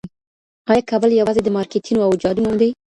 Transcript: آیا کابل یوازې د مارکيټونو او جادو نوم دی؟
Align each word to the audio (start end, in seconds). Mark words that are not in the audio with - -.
آیا 0.71 0.83
کابل 0.89 1.11
یوازې 1.19 1.41
د 1.43 1.49
مارکيټونو 1.55 1.99
او 2.05 2.11
جادو 2.21 2.41
نوم 2.45 2.55
دی؟ 2.61 2.69